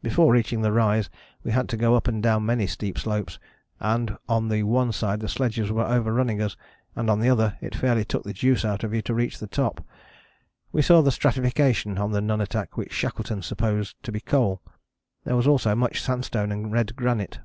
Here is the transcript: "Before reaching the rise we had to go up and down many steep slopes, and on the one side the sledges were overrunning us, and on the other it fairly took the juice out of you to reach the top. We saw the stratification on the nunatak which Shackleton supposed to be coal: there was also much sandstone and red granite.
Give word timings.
"Before 0.00 0.32
reaching 0.32 0.62
the 0.62 0.70
rise 0.70 1.10
we 1.42 1.50
had 1.50 1.68
to 1.70 1.76
go 1.76 1.96
up 1.96 2.06
and 2.06 2.22
down 2.22 2.46
many 2.46 2.68
steep 2.68 2.96
slopes, 2.96 3.40
and 3.80 4.16
on 4.28 4.48
the 4.48 4.62
one 4.62 4.92
side 4.92 5.18
the 5.18 5.28
sledges 5.28 5.72
were 5.72 5.84
overrunning 5.88 6.40
us, 6.40 6.56
and 6.94 7.10
on 7.10 7.18
the 7.18 7.28
other 7.28 7.58
it 7.60 7.74
fairly 7.74 8.04
took 8.04 8.22
the 8.22 8.32
juice 8.32 8.64
out 8.64 8.84
of 8.84 8.94
you 8.94 9.02
to 9.02 9.12
reach 9.12 9.40
the 9.40 9.48
top. 9.48 9.84
We 10.70 10.82
saw 10.82 11.02
the 11.02 11.10
stratification 11.10 11.98
on 11.98 12.12
the 12.12 12.20
nunatak 12.20 12.76
which 12.76 12.92
Shackleton 12.92 13.42
supposed 13.42 14.00
to 14.04 14.12
be 14.12 14.20
coal: 14.20 14.62
there 15.24 15.34
was 15.34 15.48
also 15.48 15.74
much 15.74 16.00
sandstone 16.00 16.52
and 16.52 16.70
red 16.70 16.94
granite. 16.94 17.40